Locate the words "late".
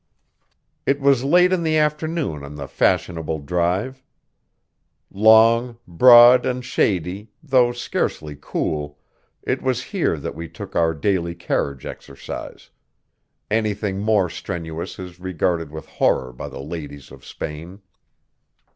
1.23-1.53